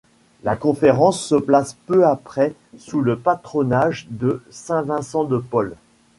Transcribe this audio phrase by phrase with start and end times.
[0.41, 5.75] La conférence se place peu après sous le patronage de saint Vincent de Paul.